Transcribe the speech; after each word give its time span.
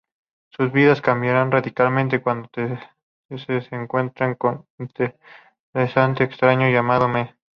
Sus 0.49 0.71
vidas 0.71 0.99
cambian 0.99 1.51
radicalmente 1.51 2.23
cuando 2.23 2.47
Tes 2.49 2.79
se 3.37 3.75
encuentra 3.75 4.33
con 4.33 4.65
un 4.79 4.89
interesante 5.75 6.23
extraño 6.23 6.67
llamado 6.69 7.07
Mel. 7.07 7.35